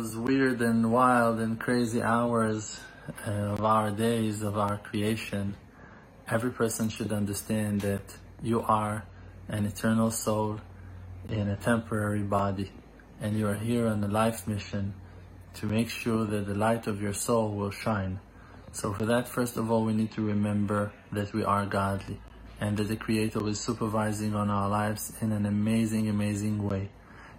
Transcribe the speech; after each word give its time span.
those 0.00 0.16
weird 0.16 0.62
and 0.62 0.90
wild 0.90 1.38
and 1.40 1.60
crazy 1.60 2.00
hours 2.00 2.80
uh, 3.26 3.30
of 3.30 3.62
our 3.62 3.90
days, 3.90 4.40
of 4.40 4.56
our 4.56 4.78
creation, 4.78 5.54
every 6.26 6.50
person 6.50 6.88
should 6.88 7.12
understand 7.12 7.82
that 7.82 8.16
you 8.42 8.62
are 8.62 9.04
an 9.48 9.66
eternal 9.66 10.10
soul 10.10 10.58
in 11.28 11.50
a 11.50 11.56
temporary 11.56 12.22
body, 12.22 12.72
and 13.20 13.36
you 13.36 13.46
are 13.46 13.56
here 13.56 13.86
on 13.88 14.02
a 14.02 14.08
life 14.08 14.48
mission 14.48 14.94
to 15.52 15.66
make 15.66 15.90
sure 15.90 16.24
that 16.24 16.46
the 16.46 16.54
light 16.54 16.86
of 16.86 17.02
your 17.02 17.12
soul 17.12 17.50
will 17.50 17.70
shine. 17.70 18.18
So 18.72 18.94
for 18.94 19.04
that, 19.04 19.28
first 19.28 19.58
of 19.58 19.70
all, 19.70 19.84
we 19.84 19.92
need 19.92 20.12
to 20.12 20.22
remember 20.22 20.92
that 21.12 21.34
we 21.34 21.44
are 21.44 21.66
godly 21.66 22.18
and 22.58 22.74
that 22.78 22.88
the 22.88 22.96
Creator 22.96 23.46
is 23.48 23.60
supervising 23.60 24.34
on 24.34 24.48
our 24.48 24.70
lives 24.70 25.12
in 25.20 25.30
an 25.32 25.44
amazing, 25.44 26.08
amazing 26.08 26.66
way. 26.66 26.88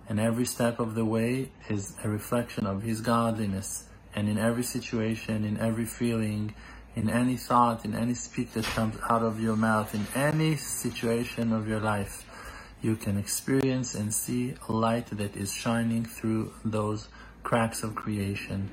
And 0.09 0.19
every 0.19 0.45
step 0.45 0.79
of 0.79 0.95
the 0.95 1.05
way 1.05 1.51
is 1.69 1.95
a 2.03 2.09
reflection 2.09 2.65
of 2.65 2.83
His 2.83 3.01
godliness. 3.01 3.85
And 4.13 4.27
in 4.27 4.37
every 4.37 4.63
situation, 4.63 5.45
in 5.45 5.57
every 5.57 5.85
feeling, 5.85 6.53
in 6.95 7.09
any 7.09 7.37
thought, 7.37 7.85
in 7.85 7.95
any 7.95 8.13
speech 8.13 8.51
that 8.53 8.65
comes 8.65 8.97
out 9.09 9.23
of 9.23 9.39
your 9.39 9.55
mouth, 9.55 9.95
in 9.95 10.05
any 10.13 10.57
situation 10.57 11.53
of 11.53 11.67
your 11.67 11.79
life, 11.79 12.25
you 12.81 12.95
can 12.95 13.17
experience 13.17 13.95
and 13.95 14.13
see 14.13 14.55
light 14.67 15.07
that 15.11 15.37
is 15.37 15.53
shining 15.53 16.03
through 16.03 16.51
those 16.65 17.07
cracks 17.43 17.83
of 17.83 17.95
creation. 17.95 18.69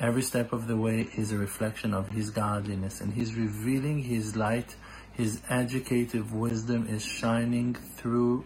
Every 0.00 0.22
step 0.22 0.52
of 0.52 0.68
the 0.68 0.76
way 0.76 1.08
is 1.16 1.32
a 1.32 1.38
reflection 1.38 1.92
of 1.92 2.08
His 2.10 2.30
godliness, 2.30 3.00
and 3.00 3.12
He's 3.12 3.34
revealing 3.34 4.04
His 4.04 4.36
light, 4.36 4.76
His 5.12 5.40
educative 5.50 6.32
wisdom 6.32 6.86
is 6.88 7.04
shining 7.04 7.74
through 7.74 8.44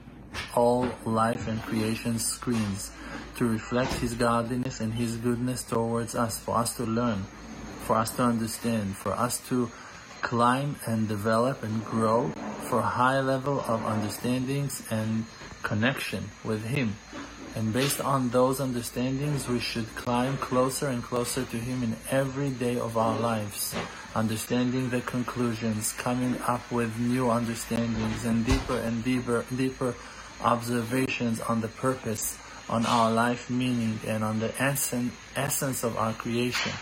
all 0.55 0.89
life 1.05 1.49
and 1.49 1.61
creation 1.63 2.19
screens 2.19 2.91
to 3.37 3.47
reflect 3.47 3.95
His 3.95 4.15
godliness 4.15 4.81
and 4.81 4.95
His 4.95 5.17
goodness 5.17 5.63
towards 5.63 6.15
us, 6.15 6.39
for 6.39 6.57
us 6.57 6.77
to 6.77 6.85
learn, 6.85 7.25
for 7.85 7.97
us 7.97 8.11
to 8.13 8.23
understand, 8.23 8.97
for 8.97 9.13
us 9.13 9.41
to 9.49 9.71
climb 10.21 10.77
and 10.87 11.09
develop 11.09 11.63
and 11.63 11.85
grow 11.85 12.29
for 12.69 12.81
high 12.81 13.21
level 13.21 13.61
of 13.61 13.85
understandings 13.85 14.83
and 14.91 15.27
connection 15.63 16.31
with 16.45 16.65
Him. 16.65 16.95
And 17.55 17.73
based 17.73 18.01
on 18.01 18.31
those 18.31 18.61
understandings, 18.61 19.47
we 19.47 19.61
should 19.61 19.95
climb 19.95 20.39
closer 20.39 20.89
and 20.89 21.03
closer 21.03 21.45
to 21.45 21.57
Him 21.59 21.83
in 21.83 21.97
every 22.11 22.49
day 22.49 22.79
of 22.79 22.97
our 22.97 23.19
lives, 23.19 23.75
understanding 24.15 24.89
the 24.89 25.03
conclusions, 25.03 25.93
coming 25.93 26.41
up 26.47 26.71
with 26.73 26.99
new 26.99 27.31
understandings 27.31 28.25
and 28.25 28.47
deeper 28.47 28.79
and 28.79 29.05
deeper, 29.05 29.45
deeper 29.55 29.95
observations 30.45 31.41
on 31.41 31.61
the 31.61 31.69
purpose, 31.69 32.39
on 32.69 32.87
our 32.87 33.11
life 33.11 33.51
meaning, 33.51 33.99
and 34.07 34.23
on 34.23 34.41
the 34.41 34.53
essence, 34.61 35.85
of 35.85 35.97
our 35.97 36.13
creation. 36.13 36.73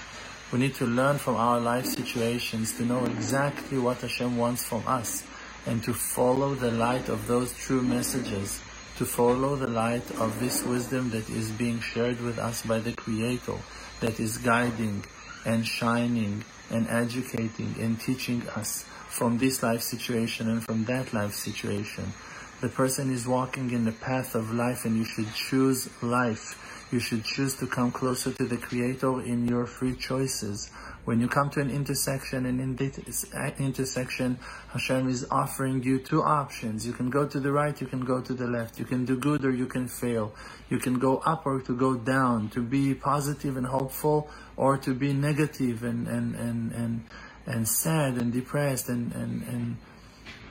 We 0.52 0.58
need 0.58 0.74
to 0.76 0.86
learn 0.86 1.18
from 1.18 1.36
our 1.36 1.60
life 1.60 1.86
situations 1.86 2.76
to 2.76 2.84
know 2.84 3.04
exactly 3.04 3.78
what 3.78 4.00
Hashem 4.00 4.36
wants 4.36 4.64
from 4.64 4.82
us 4.86 5.22
and 5.66 5.82
to 5.84 5.94
follow 5.94 6.54
the 6.54 6.70
light 6.70 7.08
of 7.08 7.26
those 7.26 7.52
true 7.52 7.82
messages, 7.82 8.60
to 8.96 9.04
follow 9.04 9.56
the 9.56 9.68
light 9.68 10.10
of 10.18 10.40
this 10.40 10.64
wisdom 10.64 11.10
that 11.10 11.28
is 11.30 11.50
being 11.52 11.80
shared 11.80 12.20
with 12.20 12.38
us 12.38 12.62
by 12.62 12.78
the 12.80 12.92
Creator, 12.92 13.58
that 14.00 14.18
is 14.18 14.38
guiding 14.38 15.04
and 15.44 15.66
shining 15.66 16.44
and 16.70 16.88
educating 16.88 17.74
and 17.78 18.00
teaching 18.00 18.42
us 18.56 18.84
from 19.08 19.38
this 19.38 19.62
life 19.62 19.82
situation 19.82 20.48
and 20.48 20.64
from 20.64 20.84
that 20.84 21.12
life 21.12 21.34
situation. 21.34 22.12
The 22.60 22.68
person 22.68 23.10
is 23.10 23.26
walking 23.26 23.70
in 23.70 23.86
the 23.86 23.92
path 23.92 24.34
of 24.34 24.52
life 24.52 24.84
and 24.84 24.94
you 24.94 25.04
should 25.04 25.32
choose 25.34 25.88
life. 26.02 26.88
You 26.92 27.00
should 27.00 27.24
choose 27.24 27.56
to 27.56 27.66
come 27.66 27.90
closer 27.90 28.32
to 28.32 28.44
the 28.44 28.58
Creator 28.58 29.22
in 29.22 29.48
your 29.48 29.64
free 29.64 29.96
choices. 29.96 30.70
When 31.06 31.22
you 31.22 31.28
come 31.28 31.48
to 31.50 31.60
an 31.60 31.70
intersection 31.70 32.44
and 32.44 32.60
in 32.60 32.76
this 32.76 33.24
intersection, 33.58 34.38
Hashem 34.74 35.08
is 35.08 35.26
offering 35.30 35.82
you 35.82 36.00
two 36.00 36.22
options. 36.22 36.86
You 36.86 36.92
can 36.92 37.08
go 37.08 37.26
to 37.26 37.40
the 37.40 37.50
right, 37.50 37.80
you 37.80 37.86
can 37.86 38.04
go 38.04 38.20
to 38.20 38.34
the 38.34 38.46
left. 38.46 38.78
You 38.78 38.84
can 38.84 39.06
do 39.06 39.16
good 39.16 39.42
or 39.46 39.50
you 39.50 39.66
can 39.66 39.88
fail. 39.88 40.34
You 40.68 40.78
can 40.78 40.98
go 40.98 41.16
up 41.24 41.46
or 41.46 41.62
to 41.62 41.74
go 41.74 41.96
down, 41.96 42.50
to 42.50 42.60
be 42.60 42.92
positive 42.92 43.56
and 43.56 43.66
hopeful 43.66 44.28
or 44.58 44.76
to 44.76 44.92
be 44.92 45.14
negative 45.14 45.82
and, 45.82 46.06
and, 46.06 46.34
and, 46.34 46.72
and, 46.72 47.04
and 47.46 47.66
sad 47.66 48.18
and 48.18 48.30
depressed 48.34 48.90
and, 48.90 49.14
and, 49.14 49.42
and, 49.44 49.76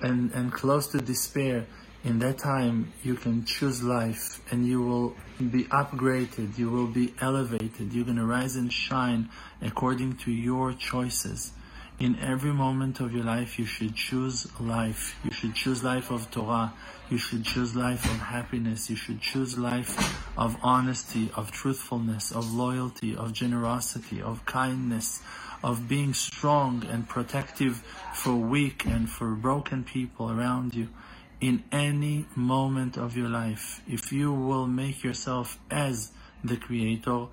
and, 0.01 0.31
and 0.31 0.51
close 0.51 0.87
to 0.87 0.97
despair 0.97 1.67
in 2.03 2.19
that 2.19 2.37
time 2.37 2.93
you 3.03 3.15
can 3.15 3.43
choose 3.45 3.83
life 3.83 4.41
and 4.51 4.65
you 4.65 4.81
will 4.81 5.15
be 5.51 5.65
upgraded, 5.65 6.57
you 6.57 6.69
will 6.69 6.87
be 6.87 7.13
elevated, 7.19 7.93
you're 7.93 8.05
going 8.05 8.17
to 8.17 8.25
rise 8.25 8.55
and 8.55 8.71
shine 8.71 9.29
according 9.61 10.15
to 10.15 10.31
your 10.31 10.73
choices. 10.73 11.51
In 11.99 12.17
every 12.19 12.53
moment 12.53 13.01
of 13.01 13.13
your 13.13 13.25
life, 13.25 13.59
you 13.59 13.65
should 13.65 13.93
choose 13.93 14.47
life. 14.57 15.19
You 15.25 15.31
should 15.31 15.53
choose 15.53 15.83
life 15.83 16.11
of 16.11 16.31
Torah. 16.31 16.71
You 17.09 17.17
should 17.17 17.43
choose 17.43 17.75
life 17.75 18.05
of 18.05 18.17
happiness. 18.19 18.89
You 18.89 18.95
should 18.95 19.19
choose 19.19 19.57
life 19.57 19.97
of 20.37 20.55
honesty, 20.63 21.29
of 21.35 21.51
truthfulness, 21.51 22.31
of 22.31 22.53
loyalty, 22.53 23.17
of 23.17 23.33
generosity, 23.33 24.21
of 24.21 24.45
kindness, 24.45 25.21
of 25.61 25.89
being 25.89 26.13
strong 26.13 26.85
and 26.89 27.09
protective 27.09 27.83
for 28.13 28.33
weak 28.33 28.85
and 28.85 29.09
for 29.09 29.35
broken 29.35 29.83
people 29.83 30.31
around 30.31 30.73
you 30.73 30.87
in 31.41 31.63
any 31.71 32.25
moment 32.35 32.97
of 32.97 33.15
your 33.15 33.29
life, 33.29 33.81
if 33.87 34.11
you 34.11 34.33
will 34.33 34.67
make 34.67 35.03
yourself 35.03 35.57
as 35.71 36.11
the 36.43 36.57
Creator, 36.57 37.27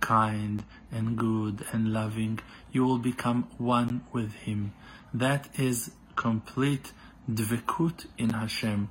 kind 0.00 0.62
and 0.92 1.16
good 1.16 1.64
and 1.72 1.92
loving, 1.92 2.38
you 2.70 2.84
will 2.84 2.98
become 2.98 3.48
one 3.58 4.02
with 4.12 4.32
Him. 4.34 4.72
That 5.12 5.48
is 5.58 5.90
complete 6.16 6.92
dvekut 7.30 8.06
in 8.18 8.30
Hashem, 8.30 8.90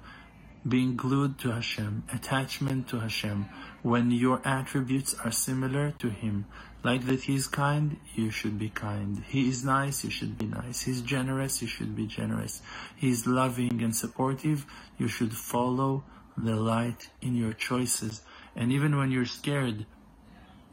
being 0.67 0.95
glued 0.95 1.37
to 1.39 1.51
Hashem, 1.51 2.03
attachment 2.11 2.87
to 2.89 2.99
Hashem. 2.99 3.45
When 3.83 4.09
your 4.09 4.41
attributes 4.43 5.13
are 5.23 5.31
similar 5.31 5.91
to 5.99 6.09
Him, 6.09 6.45
like 6.83 7.05
that 7.05 7.23
He 7.23 7.35
is 7.35 7.47
kind, 7.47 7.97
you 8.15 8.31
should 8.31 8.57
be 8.57 8.69
kind. 8.69 9.23
He 9.27 9.47
is 9.47 9.63
nice, 9.63 10.03
you 10.03 10.09
should 10.09 10.37
be 10.37 10.47
nice. 10.47 10.81
He 10.81 10.91
is 10.91 11.01
generous, 11.01 11.61
you 11.61 11.67
should 11.67 11.95
be 11.95 12.07
generous. 12.07 12.61
He 12.95 13.11
is 13.11 13.27
loving 13.27 13.83
and 13.83 13.95
supportive, 13.95 14.65
you 14.97 15.07
should 15.07 15.33
follow 15.33 16.03
the 16.35 16.55
light 16.55 17.09
in 17.21 17.35
your 17.35 17.53
choices. 17.53 18.21
And 18.55 18.71
even 18.71 18.97
when 18.97 19.11
you're 19.11 19.25
scared, 19.25 19.85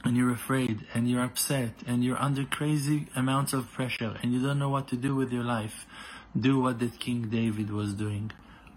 and 0.05 0.17
you're 0.17 0.33
afraid, 0.33 0.87
and 0.95 1.09
you're 1.09 1.23
upset, 1.23 1.75
and 1.87 2.03
you're 2.03 2.21
under 2.21 2.45
crazy 2.45 3.07
amounts 3.15 3.53
of 3.53 3.71
pressure, 3.71 4.17
and 4.23 4.33
you 4.33 4.43
don't 4.43 4.59
know 4.59 4.71
what 4.71 4.89
to 4.89 4.97
do 4.97 5.15
with 5.15 5.33
your 5.33 5.45
life, 5.45 5.87
do 6.39 6.59
what 6.59 6.79
that 6.81 6.99
King 6.99 7.29
David 7.29 7.71
was 7.71 7.93
doing 7.93 8.33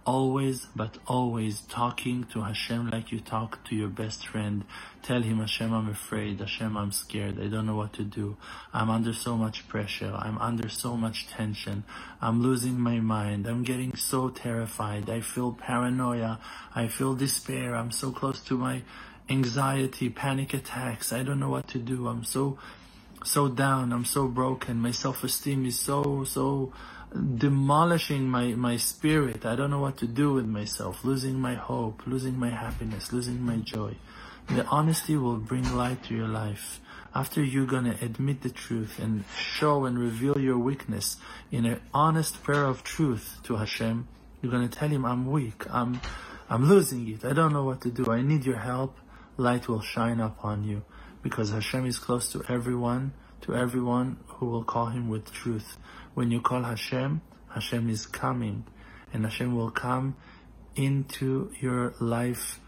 always 0.05 0.67
but 0.75 0.97
always 1.07 1.61
talking 1.61 2.25
to 2.25 2.41
Hashem 2.41 2.89
like 2.91 3.11
you 3.11 3.19
talk 3.19 3.63
to 3.66 3.75
your 3.75 3.88
best 3.88 4.27
friend. 4.27 4.63
Tell 5.01 5.21
him, 5.21 5.39
Hashem, 5.39 5.73
I'm 5.73 5.89
afraid. 5.89 6.39
Hashem, 6.39 6.77
I'm 6.77 6.91
scared. 6.91 7.39
I 7.39 7.47
don't 7.47 7.66
know 7.66 7.75
what 7.75 7.93
to 7.93 8.03
do. 8.03 8.38
I'm 8.73 8.89
under 8.89 9.13
so 9.13 9.35
much 9.35 9.67
pressure. 9.67 10.13
I'm 10.16 10.38
under 10.38 10.69
so 10.69 10.95
much 10.95 11.27
tension. 11.27 11.83
I'm 12.21 12.41
losing 12.41 12.79
my 12.79 12.99
mind. 12.99 13.47
I'm 13.47 13.63
getting 13.63 13.95
so 13.95 14.29
terrified. 14.29 15.09
I 15.09 15.21
feel 15.21 15.51
paranoia. 15.53 16.39
I 16.73 16.87
feel 16.87 17.16
despair. 17.16 17.75
I'm 17.75 17.91
so 17.91 18.11
close 18.11 18.39
to 18.41 18.57
my 18.57 18.83
anxiety, 19.29 20.09
panic 20.09 20.53
attacks. 20.53 21.11
I 21.11 21.23
don't 21.23 21.39
know 21.39 21.49
what 21.49 21.67
to 21.69 21.79
do. 21.79 22.07
I'm 22.07 22.23
so, 22.23 22.57
so 23.23 23.47
down. 23.47 23.91
I'm 23.91 24.05
so 24.05 24.27
broken. 24.27 24.77
My 24.77 24.91
self-esteem 24.91 25.66
is 25.66 25.79
so, 25.79 26.23
so, 26.25 26.73
demolishing 27.13 28.29
my, 28.29 28.47
my 28.55 28.78
spirit. 28.78 29.46
I 29.46 29.55
don't 29.55 29.69
know 29.69 29.79
what 29.79 29.97
to 29.97 30.07
do 30.07 30.34
with 30.34 30.46
myself, 30.46 31.03
losing 31.03 31.40
my 31.40 31.55
hope, 31.55 32.03
losing 32.05 32.37
my 32.37 32.49
happiness, 32.49 33.11
losing 33.13 33.41
my 33.41 33.57
joy. 33.57 33.96
The 34.47 34.66
honesty 34.67 35.17
will 35.17 35.37
bring 35.37 35.75
light 35.75 36.03
to 36.05 36.16
your 36.16 36.28
life. 36.28 36.79
After 37.13 37.41
you're 37.41 37.66
gonna 37.66 37.96
admit 38.02 38.41
the 38.41 38.49
truth 38.49 38.99
and 38.99 39.23
show 39.37 39.85
and 39.85 39.97
reveal 39.97 40.37
your 40.37 40.57
weakness 40.57 41.17
in 41.52 41.66
an 41.66 41.81
honest 41.93 42.43
prayer 42.43 42.66
of 42.66 42.84
truth 42.84 43.40
to 43.43 43.55
Hashem, 43.55 44.07
you're 44.41 44.52
gonna 44.52 44.67
tell 44.67 44.90
Him, 44.90 45.05
I'm 45.05 45.31
weak, 45.31 45.63
I'm, 45.73 46.02
I'm 46.49 46.67
losing 46.67 47.07
it, 47.07 47.23
I 47.23 47.34
don't 47.34 47.53
know 47.53 47.63
what 47.63 47.81
to 47.81 47.90
do, 47.90 48.11
I 48.11 48.22
need 48.22 48.46
your 48.46 48.59
help. 48.59 48.97
Light 49.37 49.67
will 49.67 49.81
shine 49.81 50.19
upon 50.19 50.63
you 50.63 50.84
because 51.23 51.49
Hashem 51.49 51.85
is 51.85 51.97
close 51.97 52.31
to 52.34 52.43
everyone, 52.47 53.13
to 53.45 53.55
everyone 53.55 54.17
who 54.27 54.47
will 54.47 54.63
call 54.63 54.87
Him 54.87 55.09
with 55.09 55.31
truth. 55.31 55.77
When 56.13 56.31
you 56.31 56.41
call 56.41 56.63
Hashem, 56.63 57.21
Hashem 57.53 57.89
is 57.89 58.05
coming, 58.05 58.65
and 59.13 59.23
Hashem 59.23 59.55
will 59.55 59.71
come 59.71 60.15
into 60.75 61.51
your 61.61 61.93
life 61.99 62.59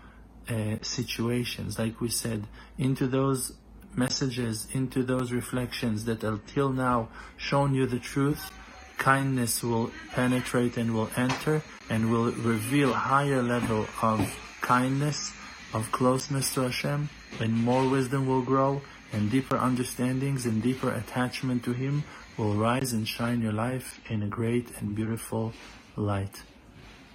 uh, 0.49 0.77
situations, 0.81 1.77
like 1.77 1.99
we 1.99 2.09
said, 2.09 2.47
into 2.77 3.07
those 3.07 3.53
messages, 3.95 4.67
into 4.71 5.03
those 5.03 5.31
reflections 5.31 6.05
that 6.05 6.23
until 6.23 6.69
now 6.69 7.09
shown 7.35 7.73
you 7.73 7.85
the 7.85 7.99
truth, 7.99 8.51
kindness 8.97 9.63
will 9.63 9.91
penetrate 10.13 10.77
and 10.77 10.93
will 10.93 11.09
enter 11.17 11.61
and 11.89 12.11
will 12.11 12.31
reveal 12.31 12.93
higher 12.93 13.41
level 13.41 13.87
of 14.01 14.19
kindness, 14.61 15.33
of 15.73 15.91
closeness 15.91 16.53
to 16.53 16.61
Hashem, 16.61 17.09
and 17.39 17.53
more 17.53 17.87
wisdom 17.89 18.27
will 18.27 18.41
grow, 18.41 18.81
and 19.13 19.31
deeper 19.31 19.57
understandings 19.57 20.45
and 20.45 20.61
deeper 20.61 20.91
attachment 20.91 21.63
to 21.63 21.73
Him 21.73 22.03
will 22.37 22.53
rise 22.55 22.93
and 22.93 23.07
shine 23.07 23.41
your 23.41 23.53
life 23.53 23.99
in 24.09 24.21
a 24.23 24.27
great 24.27 24.69
and 24.79 24.95
beautiful 24.95 25.53
light. 25.95 26.43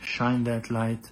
Shine 0.02 0.44
that 0.44 0.70
light 0.70 1.10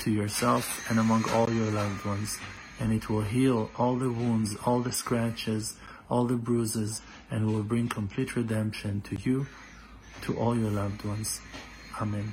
to 0.00 0.10
yourself 0.10 0.90
and 0.90 0.98
among 0.98 1.28
all 1.30 1.50
your 1.50 1.70
loved 1.70 2.04
ones, 2.04 2.38
and 2.80 2.92
it 2.92 3.08
will 3.08 3.22
heal 3.22 3.70
all 3.76 3.96
the 3.96 4.10
wounds, 4.10 4.56
all 4.66 4.80
the 4.80 4.92
scratches, 4.92 5.76
all 6.10 6.26
the 6.26 6.36
bruises, 6.36 7.00
and 7.30 7.46
will 7.46 7.62
bring 7.62 7.88
complete 7.88 8.36
redemption 8.36 9.00
to 9.02 9.16
you, 9.16 9.46
to 10.22 10.36
all 10.36 10.56
your 10.56 10.70
loved 10.70 11.04
ones. 11.04 11.40
Amen. 12.00 12.32